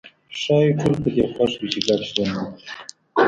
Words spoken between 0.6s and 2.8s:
ټول په دې خوښ وي چې ګډ ژوند وکړي.